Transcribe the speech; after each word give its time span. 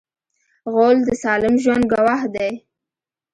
غول 0.71 0.97
د 1.07 1.09
سالم 1.23 1.55
ژوند 1.63 1.83
ګواه 1.91 2.23
دی. 2.35 2.51